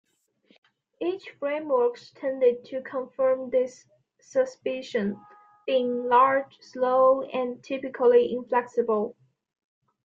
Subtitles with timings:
[0.99, 3.85] Early frameworks tended to confirm this
[4.19, 5.15] suspicion,
[5.67, 9.15] being large, slow, and typically inflexible.